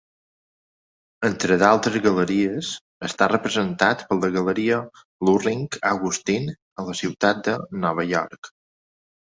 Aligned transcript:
Entre 1.27 1.57
d'altres 1.63 1.97
galeries, 2.05 2.71
està 3.09 3.29
representat 3.33 4.03
per 4.09 4.19
la 4.23 4.31
galeria 4.39 4.81
Luhring 5.31 5.63
Augustine 5.93 6.57
a 6.83 6.89
la 6.91 6.99
ciutat 7.05 7.47
de 7.51 7.57
Nova 7.87 8.11
York. 8.17 8.55